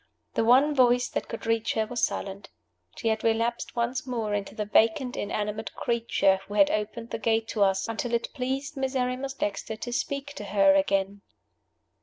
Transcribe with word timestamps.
The 0.33 0.43
one 0.43 0.73
voice 0.73 1.07
that 1.09 1.27
could 1.27 1.45
reach 1.45 1.73
her 1.75 1.85
was 1.85 2.03
silent. 2.03 2.49
She 2.95 3.09
had 3.09 3.23
relapsed 3.23 3.75
once 3.75 4.07
more 4.07 4.33
into 4.33 4.55
the 4.55 4.65
vacant 4.65 5.15
inanimate 5.15 5.75
creature 5.75 6.39
who 6.47 6.55
had 6.55 6.71
opened 6.71 7.11
the 7.11 7.19
gate 7.19 7.47
to 7.49 7.61
us, 7.61 7.87
until 7.87 8.15
it 8.15 8.33
pleased 8.33 8.75
Miserrimus 8.75 9.35
Dexter 9.35 9.75
to 9.75 9.93
speak 9.93 10.33
to 10.37 10.45
her 10.45 10.73
again. 10.73 11.21